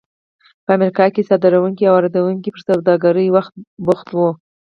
[0.65, 3.27] په امریکا کې صادروونکي او واردوونکي پر سوداګرۍ
[3.85, 4.29] بوخت وو.